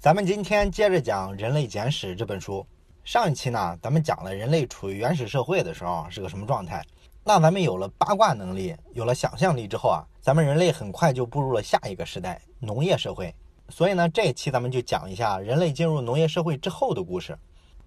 [0.00, 2.64] 咱们今天接着讲《人类简史》这本书。
[3.02, 6.80] 上一期呢，咱们讲了人类处于原始社会的时候是个什么状态。
[7.24, 13.34] 那咱们有了八卦能力，有了想象力之后啊，咱们人类很快就步入了下一个时代——农业社会。
[13.70, 17.36] 所以呢，这一期咱们就讲一下人类进入农业社会之后的故事。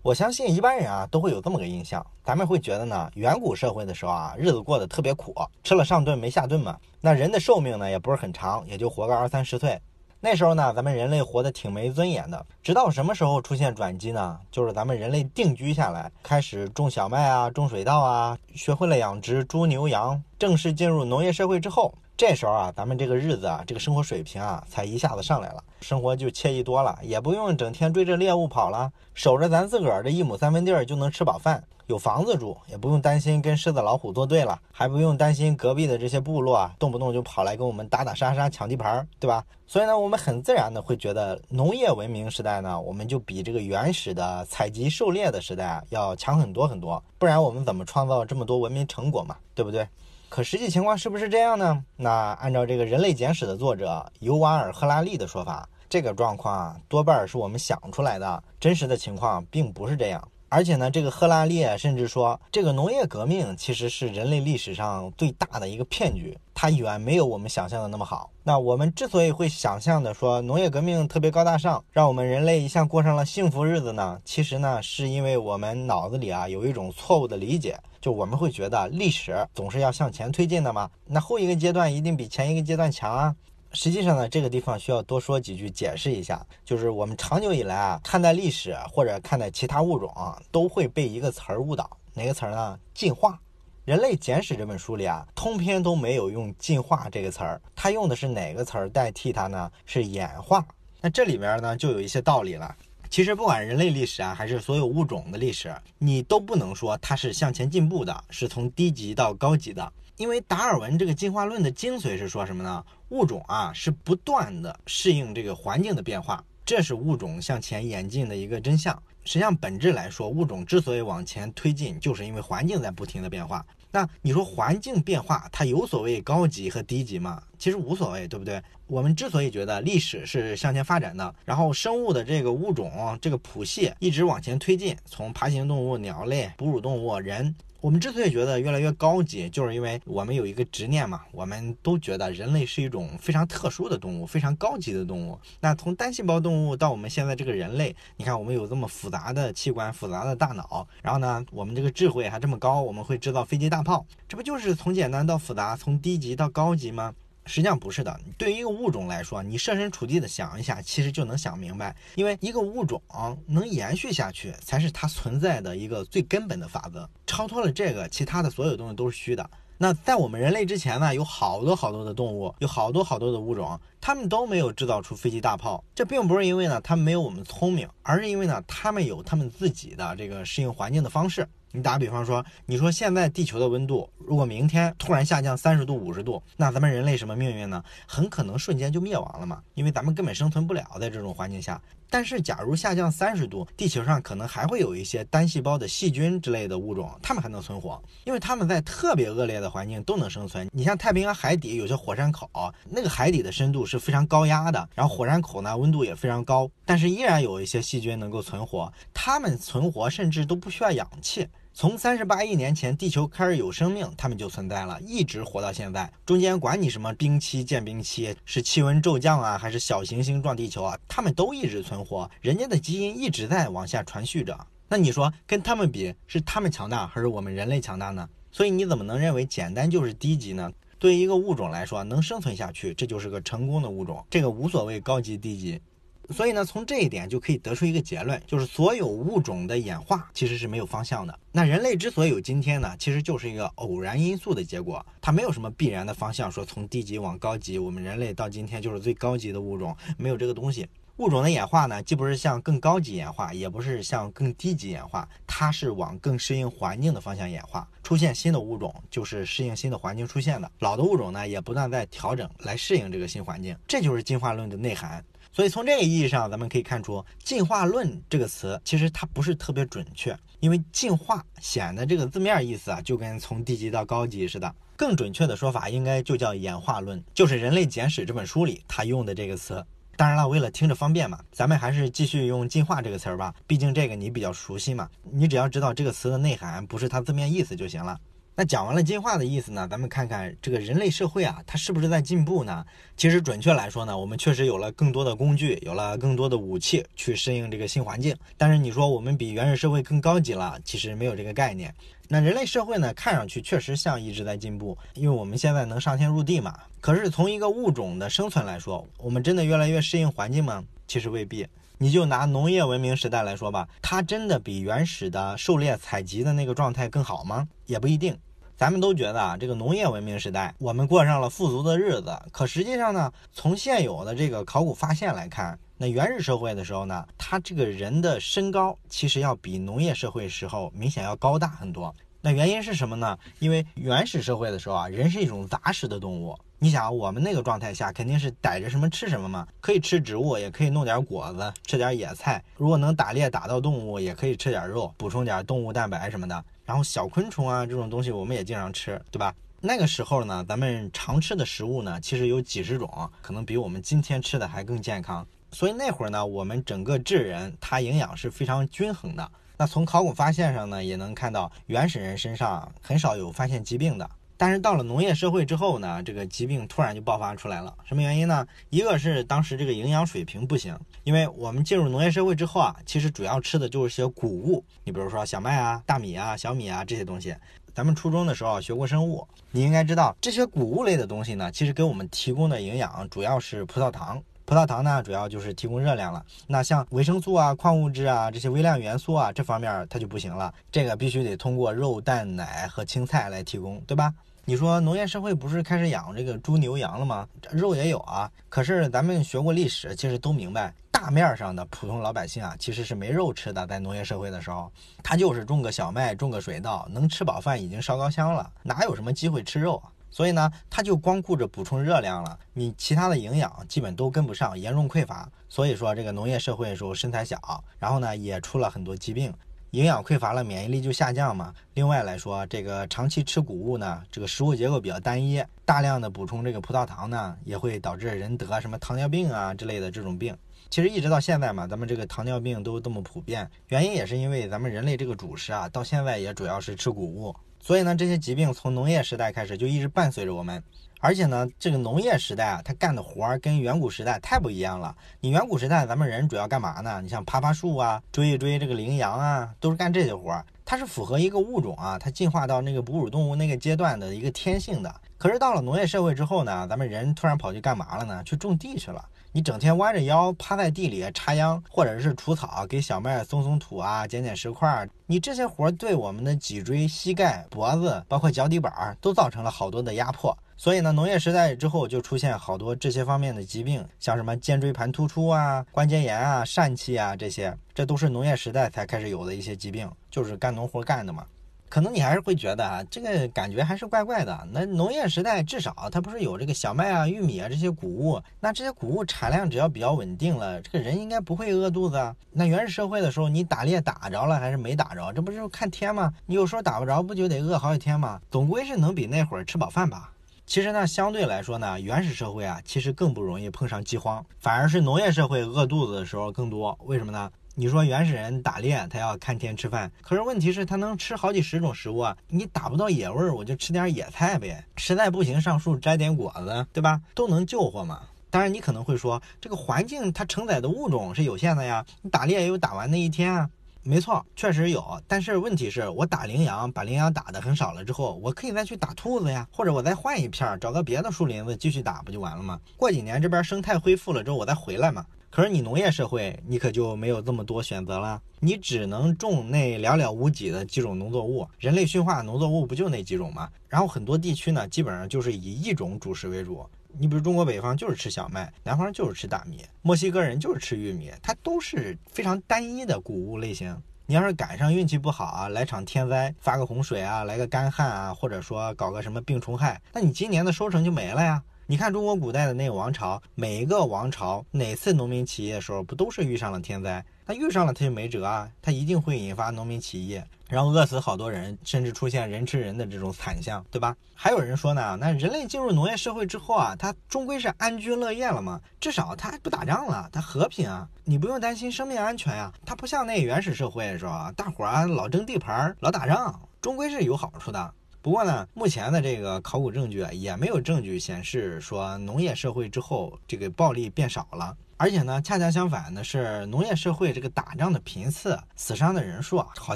[0.02, 5.34] 我相信一般人啊都会有这么个印象，咱们会觉得呢，远古社会的时候啊，日子过得特别苦，
[5.64, 6.78] 吃了上顿没下顿嘛。
[7.00, 9.80] 那人的寿命呢也不是很长，也就活个二三十岁。
[10.24, 12.46] 那时候呢，咱们人类活得挺没尊严的。
[12.62, 14.38] 直到什么时候出现转机呢？
[14.52, 31.64] 就是咱们人类定居下来，开始种小麦啊，种水稻啊，学会了养殖猪牛羊，正式进入农业社会之后，这时候啊，咱们这个日子啊，这个生活水平啊，才一下子上来了，生活就惬意多了，也不用整天追着猎物跑了，守着咱自个儿的一亩三分地儿就能吃饱饭。
[31.88, 39.44] 有房子住，也不用担心跟狮子老虎作对了，还不用担心隔壁的这些部落啊，动不动就跑来跟我们打打杀杀抢地盘儿，对吧？
[39.66, 49.88] 所以呢，我们很自然的会觉得农业文明时代呢，我们就比这个原始的采集狩猎的时代啊要强很多很多，不然我们怎么创造这么多文明成果嘛，对不对？
[50.32, 51.84] 可实际情况是不是这样呢？
[51.98, 60.26] 那按照这个人类简史的作者尤瓦尔·赫拉利的说法，这个状况啊多半是我们想出来的，真实的情况并不是这样。
[60.48, 68.32] 而且呢，这个赫拉利甚至说，这个农业革命其实是人类历史上最大的一个骗局，它远没有我们想象的那么好。
[68.42, 74.22] 那我们之所以会想象的说农业革命特别高大上，让我们人类一下过上了幸福日子呢？
[74.24, 83.36] 其实呢，是因为我们脑子里啊有一种错误的理解，就我们会觉得历史总是要向前推进的嘛，那后一个阶段一定比前一个阶段强啊。
[83.74, 86.46] 实际上呢，这个地方需要多说几句，解释一下。
[86.66, 91.90] 就是我们长久以来啊，看待历史或者看待其他物种啊，都会被一个词儿误导。
[92.14, 92.78] 哪个词儿呢？
[92.94, 93.32] 进化。
[93.86, 99.72] 《人类简史》这本书里啊，通篇都没有用“进化”这个词儿，它用的是哪个词儿代替它呢？
[99.86, 100.66] 是演化。
[101.00, 102.76] 那这里面呢，就有一些道理了。
[103.12, 109.92] 其实不管人类历史啊，还是所有物种的历史，你都不能说它是向前进步的，是从低级到高级的。
[110.16, 112.82] 因为达尔文这个进化论的精髓是说什么呢？
[113.10, 118.98] 物种啊是不断的适应这个环境的变化，这是物种向前演进的一个真相。
[119.26, 123.66] 实际上本质来说，物种之所以往前推进，就是因为环境在不停的变化。
[123.92, 127.44] 那你说环境变化，它有所谓高级和低级吗？
[127.60, 128.62] 其实无所谓，对不对？
[128.88, 137.54] 我们之所以觉得历史是向前发展的，然后生物的这个物种这个谱系一直往前推进，从爬行动物、鸟类、哺乳动物、人。
[137.82, 145.36] 我们之所以觉得越来越高级，就是因为我们有一个执念嘛，我们都觉得人类是一种非常特殊的动物，非常高级的动物。
[145.60, 157.16] 那从单细胞动物到我们现在这个人类，你看我们有这么复杂的器官、复杂的大脑，然后呢，我们这个智慧还这么高，我们会制造飞机大炮，这不就是从简单到复杂，从低级到高级吗？
[157.52, 161.94] 实际上不是的，对于一个物种来说，你设身处地的想一下，其实就能想明白。
[162.16, 163.02] 因为一个物种
[163.46, 167.10] 能延续下去，才是它存在的一个最根本的法则。
[167.28, 169.50] 超脱了这个，其他的所有东西都是虚的。
[169.78, 175.84] 那在我们人类之前呢，有好多好多的动物，有好多好多的物种，它们都没有制造出飞机大炮。
[175.94, 181.46] 这并不是因为呢，它们没有我们聪明，而是因为呢，它们有它们自己的这个适应环境的方式。
[181.74, 187.82] 你打比方说，你说现在地球的温度，如果明天突然下降三十度、五十度，那咱们人类什么命运呢？
[188.06, 191.82] 很可能瞬间就灭亡了嘛，因为咱们根本生存不了在这种环境下。
[192.10, 200.68] 但是，假如下降三十度，地球上可能还会有一些单细胞的细菌之类的物种，它们还能存活，因为它们在特别恶劣的环境都能生存。
[200.74, 202.50] 你像太平洋海底有些火山口，
[202.90, 211.48] 那个海底的深度是非常高压的，然后火山口呢温度也非常高，但是依然有一些细菌能够存活，它们存活甚至都不需要氧气。
[211.74, 216.12] 从三十八亿年前地球开始有生命，它们就存在了，一直活到现在。
[216.26, 224.56] 中间管你什么冰期、间冰期，是气温骤降啊，还是小行星撞地球啊，它们都一直存活，人家的基因一直在往下传续着。
[224.90, 228.28] 那你说跟他们比，是他们强大还是我们人类强大呢？
[228.52, 230.70] 所以你怎么能认为简单就是低级呢？
[231.00, 235.82] 对于一个物种来说，能生存下去，这就是个成功的物种，这个无所谓高级低级。
[236.30, 241.40] 所以呢，从这一点就可以得出一个结论，就是所有物种的演化其实是没有方向的。
[241.52, 250.88] 那人类之所以有今天呢，其实就是一个偶然因素的结果，它没有什么必然的方向，说从低级往高级，我们人类到今天就是最高级的物种，没有这个东西。
[251.18, 257.88] 物种的演化呢，既不是向更高级演化，也不是向更低级演化，它是往更适应环境的方向演化。
[258.02, 260.72] 出现新的物种，就是适应新的环境出现的。
[260.80, 265.24] 老的物种呢，也不断在调整来适应这个新环境，这就是进化论的内涵。
[265.54, 274.74] 所以从这个意义上，咱们可以看出“进化论”这个词其实它不是特别准确，因为“进化”显得这个字面意思啊，就跟从低级到高级似的。
[274.96, 279.84] 更准确的说法应该就叫“演化论”，就是《人类简史》这本书里他用的这个词。
[280.16, 285.10] 当然了，为了听着方便嘛，咱们还是继续用进化这个词儿吧，毕竟这个你比较熟悉嘛。
[285.32, 288.18] 你只要知道这个词的内涵，不是它字面意思就行了。
[288.62, 292.86] 那讲完了进化的意思呢，咱们看看这个人类社会啊，它是不是在进步呢？
[293.18, 298.36] 其实准确来说呢，我们确实有了更多的工具，有了更多的武器去适应这个新环境。
[298.60, 301.92] 但是你说我们比原始社会更高级了，其实没有这个概念。
[302.28, 306.78] 那人类社会呢，看上去确实像一直在进步，因为我们现在能上天入地嘛。
[307.00, 310.84] 可是从一个物种的生存来说，我们真的越来越适应环境吗？
[311.08, 311.66] 其实未必。
[311.98, 317.68] 你就拿农业文明时代来说吧，它真的比原始的狩猎采集的那个状态更好吗？
[317.88, 318.38] 也不一定。
[318.82, 322.36] 咱们都觉得啊，这个农业文明时代，我们过上了富足的日子。
[322.52, 332.12] 可实际上呢，从现有的这个考古发现来看，那原始社会的时候呢，他这个人的身高其实要比农业社会时候明显要高大很多。
[332.42, 333.38] 那原因是什么呢？
[333.60, 336.58] 因为原始社会的时候啊，人是一种杂食的动物。
[336.80, 342.64] 你想，我们那个状态下肯定是逮着什么吃什么嘛，可以吃植物，也可以弄点果子，吃点野菜。
[342.78, 346.66] 如果能打猎打到动物，也可以吃点肉，补充点动物蛋白什么的。
[346.92, 349.56] 然后小昆虫啊这种东西我们也经常吃，对吧？
[349.80, 355.48] 那个时候呢，咱们常吃的食物呢，其实有几十种，可能比我们今天吃的还更健康。
[355.72, 359.52] 所以那会儿呢，我们整个智人它营养是非常均衡的。
[359.78, 364.30] 那从考古发现上呢，也能看到原始人身上很少有发现疾病的。
[364.62, 367.92] 但是到了农业社会之后呢，这个疾病突然就爆发出来了。
[368.06, 368.64] 什么原因呢？
[368.92, 377.56] 一个是当时这个营养水平不行，因为我们进入农业社会之后啊，其实主要吃的就是些谷物，你比如说小麦啊、大米啊、小米啊这些东西。
[377.96, 384.40] 咱们初中的时候学过生物，你应该知道这些谷物类的东西呢，其实给我们提供的营养主要是葡萄糖。
[384.66, 386.46] 葡萄糖呢，主要就是提供热量了。
[386.68, 390.72] 那像维生素啊、矿物质啊这些微量元素啊，这方面它就不行了。
[390.92, 394.32] 这个必须得通过肉、蛋、奶和青菜来提供，对吧？
[394.64, 397.48] 你说农业社会不是开始养这个猪牛羊了吗？
[397.72, 398.50] 肉也有啊。
[398.70, 403.88] 可是咱们学过历史，其实都明白，大面上的普通老百姓啊，其实是没肉吃的。
[403.88, 404.92] 在农业社会的时候，
[405.24, 410.02] 他就是种个小麦，种个水稻，能吃饱饭已经烧高香了，哪有什么机会吃肉？
[410.30, 415.50] 所以呢，他就光顾着补充热量了，你其他的营养基本都跟不上，严重匮乏。
[415.68, 419.52] 所以说这个农业社会的时候身材小，然后呢也出了很多疾病，
[419.92, 421.74] 营养匮乏了，免疫力就下降嘛。
[421.96, 430.58] 另外来说，这个长期吃谷物呢，这个食物结构比较单一，大量的补充这个葡萄糖呢，也会导致人得什么糖尿病啊之类的这种病。
[430.90, 437.54] 其实一直到现在嘛，咱们这个糖尿病都这么普遍，原因也是因为咱们人类这个主食啊，到现在也主要是吃谷物。
[437.82, 440.82] 所以呢，这些疾病从农业时代开始就一直伴随着我们，
[441.24, 445.16] 而且呢，这个农业时代啊，他干的活儿跟远古时代太不一样了。
[445.40, 447.22] 你远古时代咱们人主要干嘛呢？
[447.22, 450.66] 你像爬爬树啊，追一追这个羚羊啊，都是干这些活儿。
[450.84, 455.14] 它是符合一个物种啊，它进化到那个哺乳动物那个阶段的一个天性的。
[455.38, 458.44] 可是到了农业社会之后呢，咱们人突然跑去干嘛了呢？
[458.44, 459.24] 去种地去了。
[459.54, 465.08] 你整天弯着腰趴在地里插秧，或者是除草，给小麦松松土啊，捡捡石块。
[465.28, 470.58] 你这些活儿对我们的脊椎、膝盖、脖子，包括脚底板，都造成了好多的压迫。
[470.82, 481.46] 所以呢，农业时代之后就出现好多这些方面的疾病，像什么肩椎盘突出啊、关节炎啊、疝气啊这些，这都是农业时代才开始有的一些疾病，就是干农活干的嘛。
[481.88, 484.68] 可能你还是会觉得啊，这个感觉还是怪怪的。
[484.72, 492.36] 那农业时代至少它不是有这个小麦啊、玉米啊这些谷物，那这些谷物产量只要比较稳定了，这个人应该不会饿肚子啊。
[492.52, 496.34] 那原始社会的时候，你打猎打着了还是没打着，这不是看天吗？
[496.48, 498.42] 你有时候打不着，不就得饿好几天吗？
[498.50, 500.31] 总归是能比那会儿吃饱饭吧。
[500.72, 506.98] 其实呢，相对来说呢，原始社会啊，其实更不容易碰上饥荒，反而是农业社会饿肚子的时候更多。
[507.04, 507.52] 为什么呢？
[507.76, 512.38] 你说原始人打猎，他要看天吃饭，可是问题是，他能吃好几十种食物啊。
[512.48, 514.82] 你打不到野味儿，我就吃点野菜呗。
[514.96, 517.20] 实在不行，上树摘点果子，对吧？
[517.36, 518.22] 都能救活嘛。
[518.50, 522.06] 当然，你可能会说，这个环境它承载的物种是有限的呀。
[522.22, 523.70] 你打猎也有打完那一天啊。
[524.04, 525.22] 没错，确实有。
[525.28, 532.80] 但是问题是我打羚羊，把羚羊打的很少了之后，我可以再去打兔子呀，或者我再换一片，找个别的树林子继续打，不就完了吗？
[532.98, 535.26] 过几年这边生态恢复了之后，我再回来嘛。
[535.52, 541.68] 可是你农业社会，你可就没有这么多选择了，你只能种那寥寥无几的几种农作物。
[541.78, 543.70] 人类驯化农作物不就那几种吗？
[543.88, 546.84] 然后很多地区呢，基本上就是以一种主食为主。
[547.18, 553.96] 你比如中国北方就是吃小麦，南方就是吃大米，墨西哥人就是吃玉米，它都是非常单一的谷物类型。
[554.26, 561.62] 你要是赶上运气不好啊，来场天灾，发个洪水啊，来个干旱啊，或者说搞个什么病虫害，那你今年的收成就没了呀。
[561.92, 567.22] 你看中国古代的那个王朝，每一个王朝哪次农民起义的时候，不都是遇上了天灾？
[567.46, 574.16] 他遇上了他就没辙啊，他一定会引发农民起义，然后饿死好多人，甚至出现人吃人的这种惨象，对吧？
[574.34, 582.72] 还有人说呢，那人类进入农业社会之后啊，他终归是安居乐业了嘛，至少他不打仗了，他和平啊，你不用担心生命安全呀。
[582.86, 584.50] 他不像那原始社会是吧？
[584.56, 587.94] 大伙儿老争地盘，老打仗，终归是有好处的。
[588.24, 594.78] 不过呢，目前的这个考古证据啊，也没有证据显示说农业社会之后这个暴力变少了。
[594.96, 599.96] 而且呢，恰恰相反的是，农业社会这个打仗的频次、死伤的人数啊，好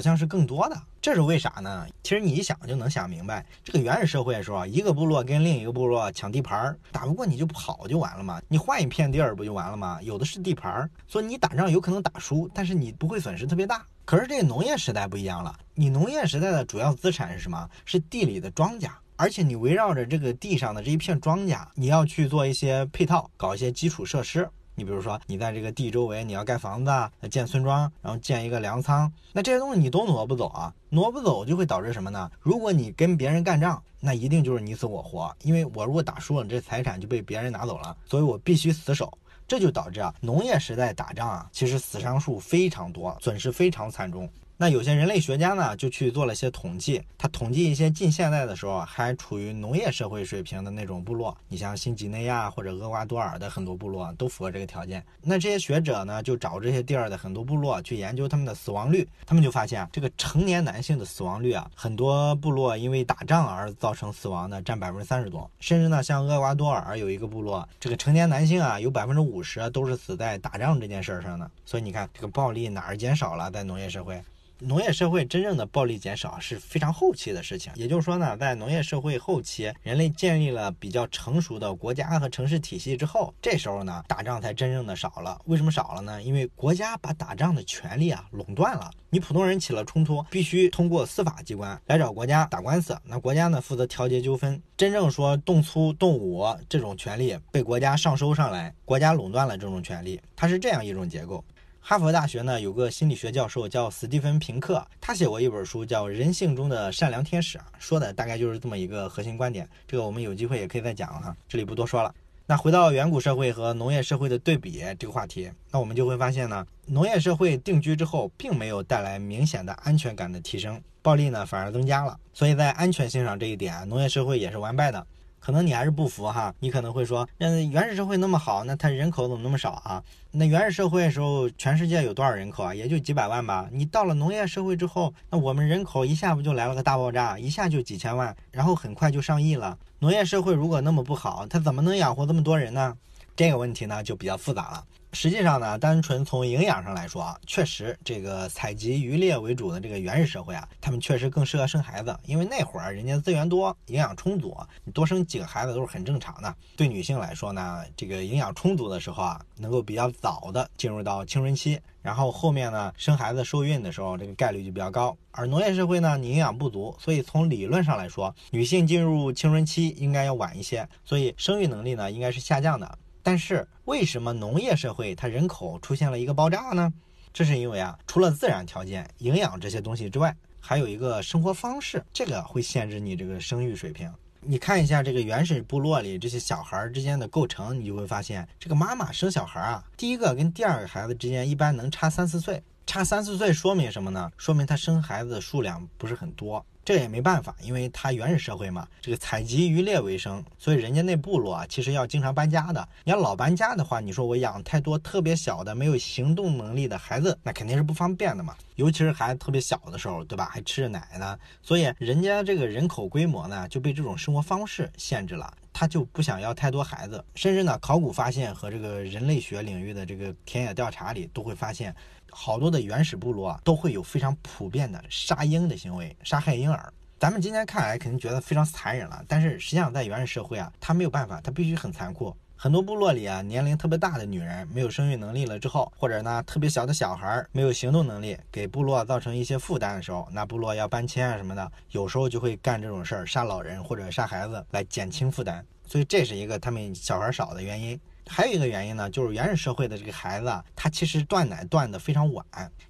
[0.00, 0.76] 像是更多的。
[1.00, 1.86] 这是为啥呢？
[2.02, 3.46] 其实你一想就能想明白。
[3.62, 10.00] 这个原始社会的时候啊，一个部落跟另一个部落抢地盘儿，打不过你就跑就完了嘛，你换一片地儿不就完了吗？
[10.02, 13.86] 有的是地盘儿，所以你打仗有可能打输，但是你不会损失特别大。
[14.06, 17.68] 可是这个农业时代不一样了，你农业时代的主要资产是什么？
[17.84, 24.48] 是地里的庄稼，而且你围绕着这个地上的这一片庄稼，你要去做一些配套，搞一些基础设施。
[24.76, 26.92] 你比如说，你在这个地周围，你要盖房子、
[27.28, 32.30] 建村庄，然后建一个粮仓，那这些东西你都挪不走啊，挪不走就会导致什么呢？
[32.38, 39.12] 如果你跟别人干仗，那一定就是你死我活，因为我如果打输了，这财产就被别人拿走了，所以我必须死守，
[39.46, 44.28] 这就导致啊，农业时代打仗啊，其实死伤数非常多，损失非常惨重。
[44.58, 47.02] 那有些人类学家呢，就去做了些统计。
[47.18, 55.04] 他统计一些近现代的时候还处于农业社会水平的那种部落，你像新几内亚或者厄瓜多尔的很多部落都符合这个条件。
[55.20, 59.06] 那这些学者呢，就找这些地儿的很多部落去研究他们的死亡率。
[59.26, 65.50] 他们就发现啊，这个成年男性的死亡率啊，很多部落因为打仗而造成死亡的占百分之三十多。
[65.60, 71.50] 甚至呢，像厄瓜多尔有一个部落，这个成年男性啊，有百分之五十都是死在打仗这件事儿上的。
[71.66, 73.50] 所以你看，这个暴力哪儿减少了？
[73.50, 74.18] 在农业社会。
[74.60, 85.38] 农业社会真正的暴力减少是非常后期的事情，也就是说呢，在农业社会后期，人类建立了比较成熟的国家和城市体系之后，这时候呢，打仗才真正的少了。
[85.44, 86.22] 为什么少了呢？
[86.22, 94.60] 因为国家把打仗的权利啊垄断了，你普通人起了冲突，必须通过司法机关来找国家打官司，那国家呢负责调节纠纷。
[94.74, 101.44] 真正说动粗动武这种权利被国家上收上来，国家垄断了这种权利，它是这样一种结构。
[101.88, 109.68] 哈佛大学呢有个心理学教授叫斯蒂芬平克，他写过一本书叫《人性中的善良天使》，说的大概就是这么一个核心观点。
[109.86, 112.12] 这个我们有机会也可以再讲哈，这里不多说了。
[112.44, 122.18] 那回到远古社会和农业社会的对比这个话题，那我们就会发现呢，农业社会定居之后，并没有带来明显的安全感的提升，暴力呢反而增加了。
[122.32, 125.06] 所以在安全性上这一点，农业社会也是完败的。
[125.46, 130.02] 可能你还是不服哈，你可能会说，那原始社会那么好，那它人口怎么那么少啊？
[130.32, 132.74] 那原始社会的时候，全世界有多少人口啊？
[132.74, 133.68] 也就几百万吧。
[133.70, 139.78] 你到了农业社会之后，那我们人口一下不就来了个大爆炸，一下就几千万，然后很快就上亿了。
[140.00, 142.96] 农业社会如果那么不好，它怎么能养活这么多人呢？
[143.36, 144.84] 这个问题呢就比较复杂了。
[145.18, 154.54] 实际上呢，单纯从营养上来说啊，确实这个采集渔猎为主的这个原始社会啊，他们确实更适合生孩子，因为那会儿人家资源多，营养充足，
[154.84, 156.54] 你多生几个孩子都是很正常的。
[156.76, 165.16] 对女性来说呢，这个营养充足的时候啊，能够比较早的进入到青春期，然后后面呢生孩子受孕的时候，这个概率就比较高。
[165.30, 172.98] 而农业社会呢，你营养不足，所以从理论上来说，女性进入青春期应该要晚一些，所以生育能力呢应该是下降的。
[173.26, 176.92] 但是为什么农业社会它人口出现了一个爆炸呢？
[177.32, 184.08] 这是因为啊，除了自然条件、营养这些东西之外，还有一个生活方式，这个会限制你这个生育水平。
[184.42, 194.30] 你看一下这个原始部落里这些小孩之间的构成，你就会发现，这个妈妈生小孩啊，第一个跟第二个孩子之间一般能差三四岁，差三四岁说明什么呢？
[194.36, 196.64] 说明他生孩子的数量不是很多。
[196.86, 202.88] 这也没办法，因为它原始社会嘛，这个采集渔猎为生，所以人家那部落啊，其实要经常搬家的。
[203.02, 208.54] 你要老搬家的话，你说我养太多特别小的、没有行动能力的孩子，那肯定是不方便的嘛。
[208.76, 210.48] 尤其是孩子特别小的时候，对吧？
[210.48, 217.22] 还吃着奶呢，所以人家这个人口规模呢，就被这种生活方式限制了，他就不想要太多孩子。
[217.34, 221.94] 甚至呢，考古发现和这个人类学领域的这个田野调查里，都会发现。
[222.38, 226.92] 好多的原始部落啊，都会有非常普遍的杀婴的行为，杀害婴儿。
[227.18, 232.36] 咱们今天看来肯定觉得非常残忍了，但是实际上在原始社会啊，他没有办法，他必须很残酷。
[232.58, 245.64] 很多部落里啊，年龄特别大的女人没有生育能力了之后，或者呢特别小的小孩没有行动能力，给部落造成一些负担的时候，那部落要搬迁啊什么的，有时候就会干这种事儿，杀老人或者杀孩子来减轻负担。
[245.86, 248.00] 所以这是一个他们小孩少的原因。
[248.26, 252.44] 还有一个原因呢，就是原始社会的这个孩子啊，他其实断奶断的非常晚，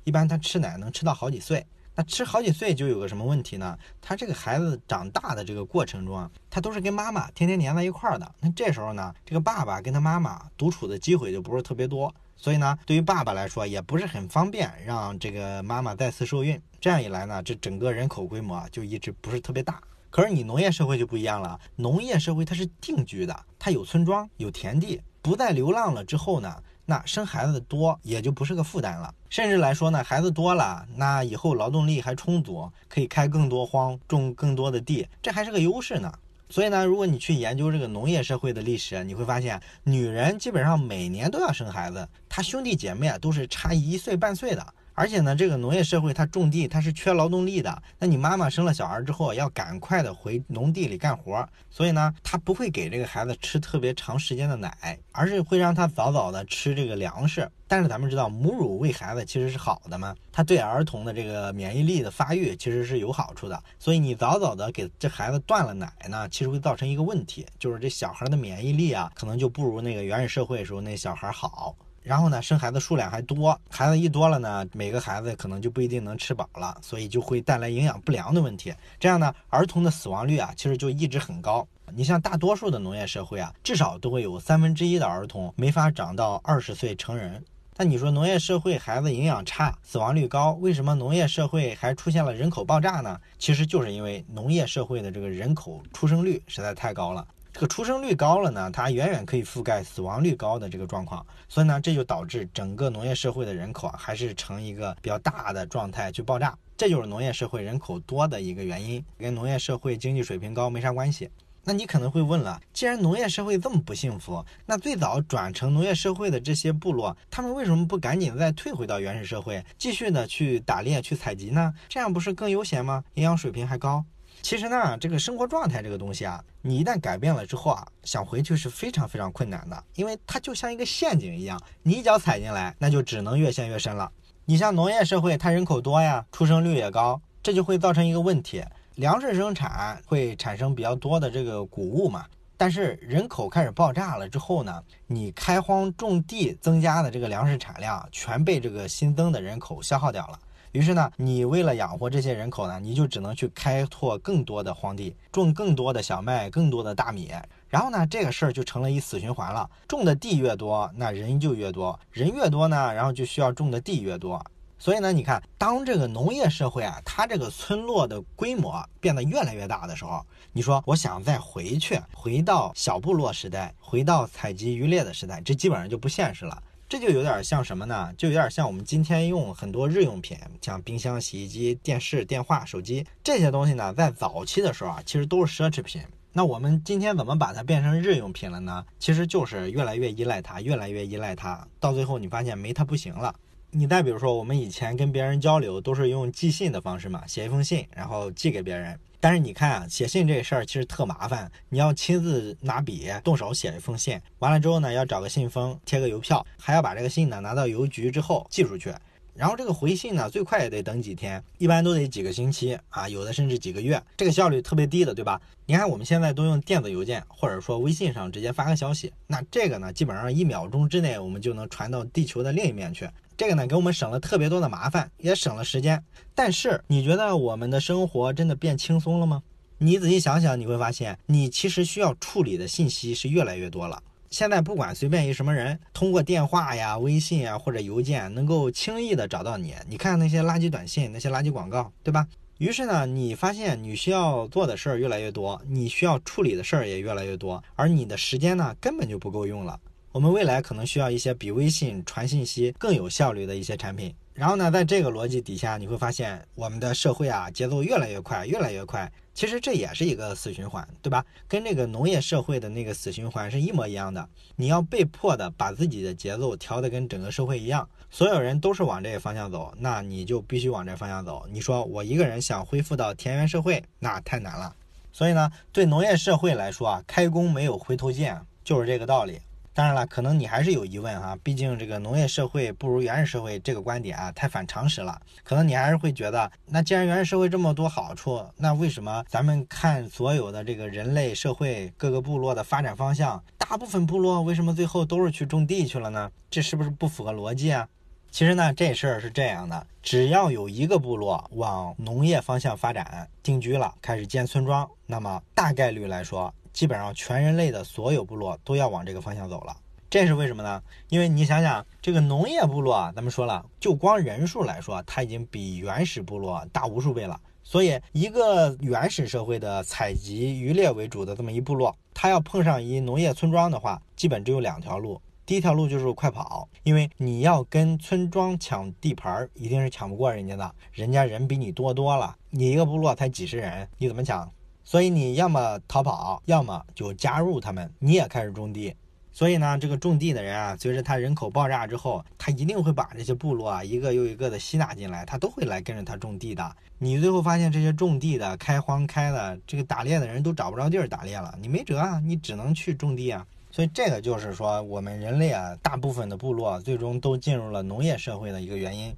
[0.04, 1.66] 一般他吃奶能吃到好几岁。
[1.98, 3.76] 那吃好几岁就有个什么问题呢？
[4.02, 8.34] 他这个孩子长大的这个过程中啊，他都是跟妈妈天天黏在一块儿的。
[8.38, 16.60] 那这时候呢，这个爸爸跟他妈妈独处的机会就不是特别多，所以呢，对于爸爸来说也不是很方便让这个妈妈再次受孕。
[16.78, 19.80] 这样一来呢，这整个人口规模就一直不是特别大。
[20.10, 26.62] 可是你农业社会就不一样了，农业社会它是定居的，它有村庄有田地，不再流浪了之后呢？
[26.88, 36.12] 那生孩子多也就不是个负担了，甚至来说呢，孩子多了，那以后劳动力还充足，可以开更多荒，种更多的地，这还是个优势呢。
[36.48, 44.64] 所以呢，如果你去研究这个农业社会的历史，你会发现，女人基本上每年都要生孩子，她兄弟姐妹啊都是差一岁半岁的。
[44.96, 47.82] 而且呢，这个农业社会它种地，它是缺劳动力的。
[47.98, 57.46] 那你妈妈生了小孩之后，要赶快的回农地里干活，所以呢，他不会给这个孩子吃特别长时间的奶，而是会让他早早的吃这个粮食。
[57.68, 63.62] 但是咱们知道，母乳喂孩子其实是好的嘛，它对儿童的这个免疫力的发育其实是有好处的。
[63.78, 71.76] 所以你早早的给这孩子断了奶呢，其实会造成一个问题，就是这小孩的免疫力啊，可能就不如那个原始社会时候那小孩好。
[72.06, 78.72] 然后呢，生孩子数量还多，孩子一多了呢，每个孩子可能就不一定能吃饱了，所以就会带来营养不良的问题。
[79.00, 81.66] 这样呢，儿童的死亡率啊，其实就一直很高。
[81.92, 87.44] 你像大多数的农业社会啊，至少都会有三分之一的儿童没法长到二十岁成人。
[87.74, 93.20] 但你说农业社会孩子营养差，死亡率高，为什么农业社会还出现了人口爆炸呢？
[93.36, 97.26] 其实就是因为农业社会的这个人口出生率实在太高了。
[97.56, 106.54] 这个出生率高了呢，它远远可以覆盖死亡率高的这个状况，所以呢，这就导致整个农业社会的人口啊，还是呈一个比较大的状态去爆炸。
[106.76, 111.30] 这就是农业社会人口多的一个原因，跟农业社会经济水平高没啥关系。
[111.64, 121.72] 那你可能会问了，既然农业社会这么不幸福，那最早转成农业社会的这些部落，他们为什么不赶紧再退回到原始社会，继续的去打猎去采集呢？
[121.88, 123.02] 这样不是更悠闲吗？
[123.14, 124.04] 营养水平还高。
[124.48, 134.08] 其实呢，这个生活状态这个东西啊，你一旦改变了之后啊，想回去是非常非常困难的，因为它就像一个陷阱一样，你一脚踩进来，那就只能越陷越深了。
[134.44, 138.62] 你像农业社会，它人口多呀，出生率也高，这就会造成一个问题，
[138.94, 142.24] 粮食生产会产生比较多的这个谷物嘛，
[142.56, 150.38] 但是人口开始爆炸了之后呢，你开荒种地增加的这个粮食产量，全被这个新增的人口消耗掉了。
[150.76, 157.32] 于是呢，你为了养活这些人口呢，你就只能去开拓更多的荒地，种更多的小麦，更多的大米。
[157.70, 159.70] 然后呢，这个事儿就成了一死循环了。
[159.88, 164.38] 种的地越多，那人就越多，人越多呢，然后就需要种的地越多。
[164.78, 170.22] 所以呢，你看，当这个农业社会啊，它这个村落的规模变得越来越大的时候，
[170.52, 176.62] 你说我想再回去，回到小部落时代，回到采集渔猎的时代，这基本上就不现实了。
[176.88, 178.12] 这就有点像什么呢？
[178.16, 186.00] 就有点像我们今天用很多日用品，像冰箱、洗衣机、电视、电话、手机这些东西呢，在早期的时候啊，其实都是奢侈品。
[186.32, 188.84] 那我们今天怎么把它变成日用品了呢？
[189.00, 193.34] 其实就是越来越依赖它，越来越依赖它，到最后你发现没它不行了。
[193.72, 198.96] 你再比如说，我们以前跟别人交流都是用寄信的方式嘛，写一封信，然后寄给别人。
[199.20, 208.94] 但是你看啊，写信这事儿其实特麻烦，你要亲自拿笔动手写一封信，完了之后呢，要找个信封贴个邮票，还要把这个信呢拿到邮局之后寄出去，
[209.34, 215.40] 然后这个回信呢最快也得等几天，一般都得几个星期啊，有的甚至几个月，这个效率特别低的，对吧？
[215.64, 223.08] 你看我们现在都用电子邮件，或者说微信上直接发个消息，那这个呢基本上一秒钟之内我们就能传到地球的另一面去。
[223.36, 226.02] 这个呢，给我们省了特别多的麻烦，也省了时间。
[226.34, 229.42] 但是，你觉得我们的生活真的变轻松了吗？
[229.76, 234.02] 你仔细想想，你会发现，你其实需要处理的信息是越来越多了。
[234.30, 239.74] 现在，不管随便一什么人，通过电话呀、微信啊或者邮件，能够轻易的找到你。
[239.86, 242.26] 你看那些垃圾短信、那些垃圾广告，对吧？
[242.56, 249.78] 于是呢，你发现你需要做的事儿越来越多，你需要处理的事儿也越来越多，而你的时间呢，根本就不够用了。
[250.16, 254.14] 我们未来可能需要一些比微信传信息更有效率的一些产品。
[254.32, 259.12] 然后呢，在这个逻辑底下，你会发现我们的社会啊节奏越来越快，越来越快。
[259.34, 261.22] 其实这也是一个死循环，对吧？
[261.46, 264.26] 跟这个农业社会的那个死循环是一模一样的。
[264.56, 271.46] 你要被迫的把自己的节奏调得跟整个社会一样，所有人都是往这个方向走，那你就必须往这方向走。
[271.52, 274.74] 你说我一个人想恢复到田园社会，那太难了。
[275.12, 279.38] 所以呢，对农业社会来说啊，开弓没有回头箭，就是这个道理。
[279.76, 285.20] 当然了，可能你还是有疑问哈，毕竟这个农业社会不如原始社会这个观点啊，太反常识了。
[285.44, 296.32] 可能你还是会觉得，那既然原始社会这么多好处，那为什么咱们看所有的这个人类社会各个部落的发展方向，大部分部落为什么最后都是去种地去了呢？
[296.48, 297.86] 这是不是不符合逻辑啊？
[298.30, 309.74] 其实呢，这事儿是这样的，只要有一个部落往农业方向发展定居了，开始建村庄，那么大概率来说，基本上全人类的所有部落都要往这个方向走了。
[310.10, 310.82] 这是为什么呢？
[311.08, 317.40] 因为你想想，这个农业部落啊，咱们说了，就光人数来说，它已经比原始部落大无数倍了。
[317.62, 325.18] 所以，一个原始社会的采集渔猎为主的这么一部落，它要碰上一农业村庄的话，基本只有两条路。
[325.46, 332.36] 第一条路就是快跑，因为你要跟村庄抢地盘，一定是抢不过人家的，人家人比你多多了。
[332.50, 334.52] 你一个部落才几十人，你怎么抢？
[334.86, 338.94] 所以你要么逃跑，要么就加入他们，你也开始种地。
[339.32, 346.76] 所以呢，这个种地的人啊，随着他人口爆炸之后，他一定会把这些部落啊一个又一个的吸纳进来，他都会来跟着他种地的。
[346.98, 353.44] 你最后发现这些种地的、开荒开的，这个打猎的人都找不着地儿打猎了，你没辙啊，你只能去种地啊。
[353.72, 359.12] 所以这个就是说，我们人类啊，大部分的部落最终都进入了农业社会的一个原因。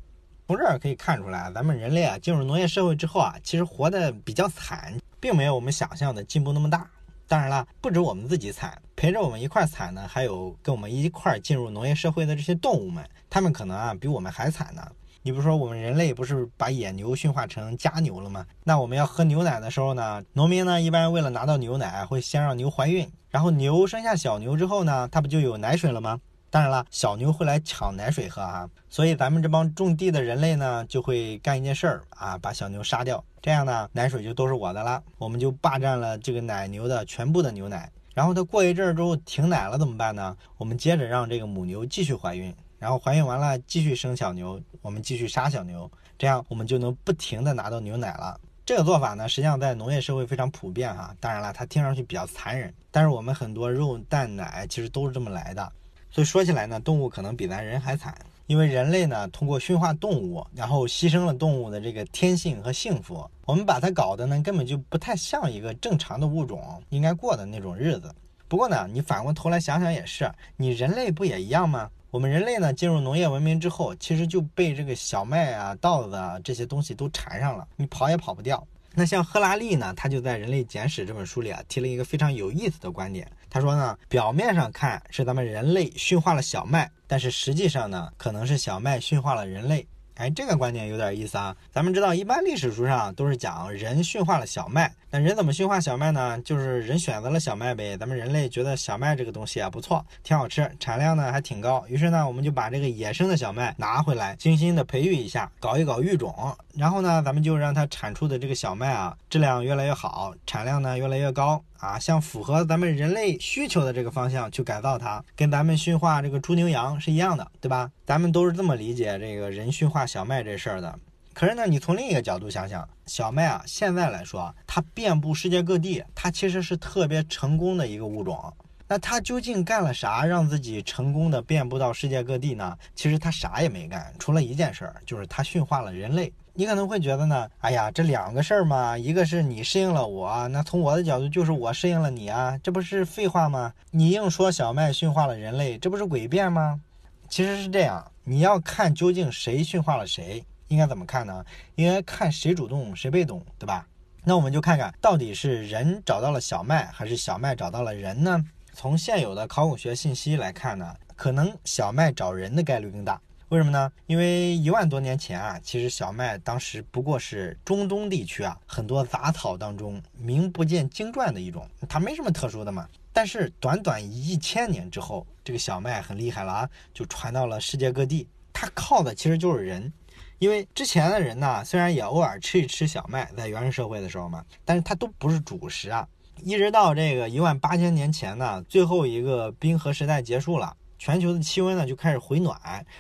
[0.47, 6.89] 从这儿可以看出来，咱们人类啊，进入农业社会之后啊，其实活得比较惨，并没有我们想象的进步那么大。
[7.27, 14.83] 当然了，不止我们自己惨，陪着我们一块惨呢，还有跟我们一块进入农业社会的这些动物们，他们可能啊比我们还惨呢。
[15.23, 18.47] 你比如说，我们人类不是把野牛驯化成家牛了吗？
[18.65, 26.19] 那我们要喝牛奶的时候呢，农民呢一般为了拿到牛奶，会先让牛怀孕，然后牛生下小牛之后呢，它不就有奶水了吗？
[26.51, 37.91] 当然了，小牛会来抢奶水喝啊，所以咱们这帮种地的人类呢，就会干一件事儿啊，把小牛杀掉，这样呢，奶水就都是我的了，我们就霸占了这个奶牛的全部的牛奶。
[38.15, 40.37] 然后它过一阵儿之后停奶了怎么办呢？
[40.57, 48.41] 我们接着让这个母牛继续怀孕，然后怀孕完了继续生小牛，我们继续杀小牛，这样我们就能不停的拿到牛奶了。
[48.65, 51.15] 这个做法呢，实际上在农业社会非常普遍哈。
[51.21, 55.73] 当然了，它听上去比较残忍，但是我们很多肉蛋奶其实都是这么来的。
[56.11, 58.17] 所以说起来呢，动物可能比咱人还惨，
[58.47, 68.15] 因为人类呢通过驯化动物，然后牺牲了动物的这个天性和幸福，我们把它搞得呢根本就不太像一个正常的物种应该过的那种日子。
[68.49, 71.91] 不过呢，你反过头来想想也是，你人类不也一样吗？
[72.11, 78.67] 我们人类呢进入农业文明之后，其实就被这个小麦啊、稻子啊这些东西都缠上了，你跑也跑不掉。
[78.95, 83.31] 那像赫拉利呢，他就在《人类简史》这本书里啊提了一个非常有意思的观点。
[83.51, 89.87] 他说呢，表面上看是咱们人类驯化了小麦，但是实际上呢，可能是小麦驯化了人类。
[90.17, 91.57] 哎，这个观点有点意思啊。
[91.71, 94.93] 咱们知道，一般历史书上都是讲人驯化了小麦。
[95.11, 96.39] 那人怎么驯化小麦呢？
[96.43, 97.97] 就是人选择了小麦呗。
[97.97, 101.83] 咱们人类觉得小麦这个东西啊不错，挺好吃，产量呢还挺高。
[101.89, 106.55] 于是呢，我们就把这个野生的小麦拿回来，精心的培育一下，搞一搞育种。
[106.75, 117.91] 然后呢，咱们就让它产出的这个小麦啊，质量越来越好，产量呢越来越高啊，像符合咱们人类需求的这个方向去改造它，跟咱们驯化这个猪牛羊是一样的，对吧？
[118.05, 120.95] 咱们都是这么理解这个人驯化小麦这事儿的。
[121.39, 128.53] 可是呢，你从另一个角度想想，小麦啊，现在来说，它遍布世界各地，它其实是特别成功的一个物种。
[128.89, 132.77] 那它究竟干了啥，让自己成功的遍布到世界各地呢？
[132.97, 136.33] 其实它啥也没干，除了一件事儿，就是它驯化了人类。
[136.55, 143.73] 你可能会觉得呢，哎呀，这两个事儿嘛，一个是你适应了我，那从我的角度就是我适应了你啊，这不是废话吗？
[143.93, 146.81] 你硬说小麦驯化了人类，这不是诡辩吗？
[147.29, 150.45] 其实是这样，你要看究竟谁驯化了谁。
[150.69, 151.45] 应该怎么看呢？
[151.75, 153.87] 应该看谁主动谁被动，对吧？
[154.25, 158.45] 那我们就看看到底是人找到了小麦，还是小麦找到了人呢？
[158.75, 163.21] 从现有的考古学信息来看呢，可能小麦找人的概率更大。
[163.49, 163.91] 为什么呢？
[164.07, 172.87] 因为一万多年前啊，其实小麦当时不过是中东地区啊很多杂草当中名不见经传的一种，它没什么特殊的嘛。
[173.11, 178.29] 但是短短一千年之后，这个小麦很厉害了啊，就传到了世界各地。
[178.53, 179.91] 它靠的其实就是人。
[180.39, 186.07] 因为之前的人呢，虽然也偶尔吃一吃小麦，在原始社会的时候嘛，但是它都不是主食啊。
[186.45, 192.57] 一直到这个一万八千年前呢，最后一个冰河时代结束了，全球的气温呢就开始回暖，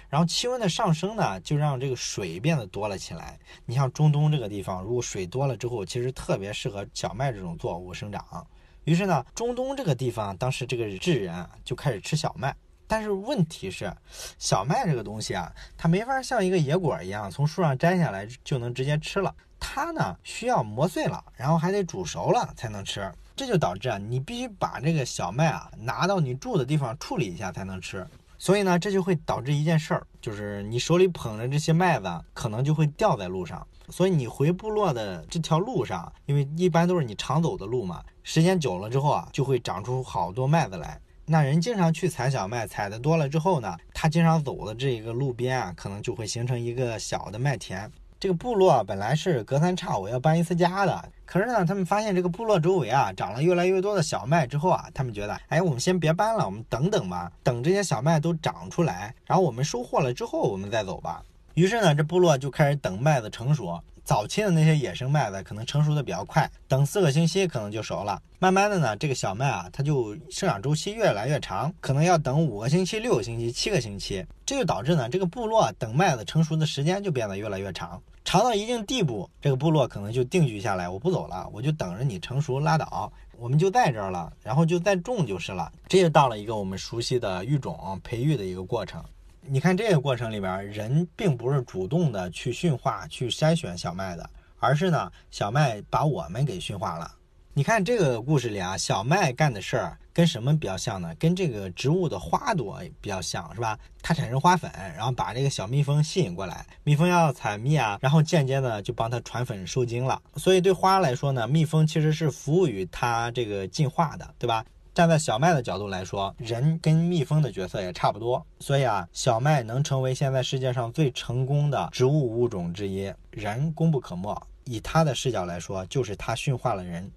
[0.08, 3.38] 然后气温的上升呢，就让这个水变得多了起来。
[3.66, 8.44] 你像中东这个地方，如果水多了之后，其实特别适合小麦这种作物生长。
[8.82, 12.52] 于是呢，中东这个地方当时这个智人就开始吃小麦。
[12.88, 13.92] 但是问题是，
[14.38, 19.32] 小麦这个东西啊，它没法像一个野果一样从树上摘下来就能直接吃了。
[19.60, 23.12] 它呢需要磨碎了，然后还得煮熟了才能吃。
[23.36, 28.04] 这就导致啊，你必须把这个小麦啊拿到你住的地方处理一下才能吃。
[28.38, 33.66] 所以呢，这就会导致一件事儿，就是你手里捧着这些麦子可能就会掉在路上。
[33.88, 41.00] 所以你回部落的这条路上，因为一般都是你常走的路嘛，时间久了之后啊，就会长出好多麦子来。
[41.30, 47.90] 那人经常去采小麦，采的多了之后呢，他经常走的这个路边啊，可能就会形成一个小的麦田。
[48.18, 61.22] 这个部落本来是隔三差五要搬一次家的，可是呢，他们发现这个部落周围啊长了越来越多的小麦之后啊，他们觉得，哎，我们先别搬了，我们等等吧，等这些小麦都长出来，然后我们收获了之后，我们再走吧。
[61.52, 63.78] 于是呢，这部落就开始等麦子成熟。
[64.08, 68.18] 早期的那些野生麦子可能成熟的比较快，等四个星期可能就熟了。
[68.38, 74.24] 慢慢的呢，这个小麦啊，它就生长周期越来越长，可能要等五个星期、六个星期、七个星期。
[74.46, 85.70] 这就导致呢，这个部落等麦子成熟的时间就变得越来越长，长到一定地步，这个部落可能就定居下来，我不走了，我就等着你成熟拉倒，我们就在这儿了，然后就再种就是了。
[85.86, 89.04] 这就到了一个我们熟悉的育种培育的一个过程。
[89.50, 97.10] 你看这个过程里边，人并不是主动的去驯化、去筛选小麦的，而是呢，小麦把我们给驯化了。
[97.54, 101.14] 你看这个故事里啊，小麦干的事儿跟什么比较像呢？
[101.18, 103.76] 跟这个植物的花朵比较像是吧？
[104.02, 110.20] 它产生花粉，然后把这个小蜜蜂吸引过来，蜜蜂要采蜜啊，然后间接的就帮它传粉受精了。
[110.36, 114.64] 所以对花来说呢，蜜蜂其实是服务于它这个进化的，对吧？
[114.98, 124.36] 站在小麦的角度来说，人跟蜜蜂的角色也差不多，所以啊，小麦能成为现在世界上最成功的植物物种之一，人功不可没。
[124.64, 127.08] 以他的视角来说，就是他驯化了人。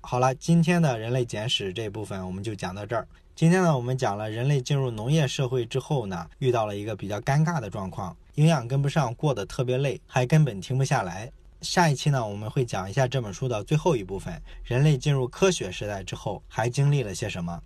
[0.00, 3.04] 好了，今天的人类简史这部分我们就讲到这儿。
[3.34, 11.32] 今天呢，我们讲了人类进入农业社会之后呢，遇到了一个比较尴尬的状况，营养跟不上，过得特别累，还根本停不下来。
[11.64, 17.60] 下一期呢，我们会讲一下这本书的最后一部分：人类进入科学时代之后，还经历了些什么。